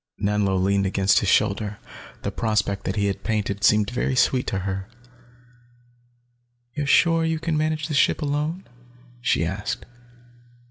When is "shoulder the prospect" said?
1.29-2.85